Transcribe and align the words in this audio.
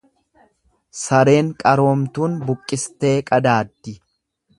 Sareen 0.99 1.51
qaroomtuun 1.59 2.39
buqqistee 2.47 3.13
qadaaddi. 3.29 3.95